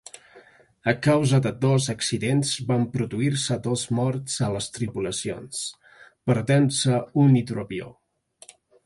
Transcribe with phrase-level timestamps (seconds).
[0.91, 5.61] A causa de dos accidents van produir-se dos morts a les tripulacions,
[6.33, 7.93] perdent-se un hidroavió.